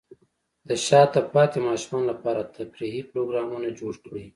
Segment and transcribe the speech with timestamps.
[0.67, 4.25] د شاته پاتې ماشومانو لپاره تفریحي پروګرامونه جوړ کړئ.